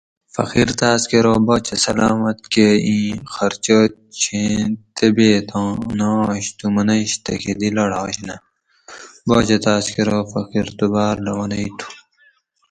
[0.35, 3.77] فقیر تاۤس کہ ارو باچہ سلامت کہ اِیں خرچہ
[4.19, 4.57] چھیں
[4.97, 8.35] طِبیتاں نہ آش تو منش تھکہ دی لاڑاش نہ
[9.27, 11.89] باچہ تاۤس کہ ارو فقیر تُو باۤر لونئ تھُو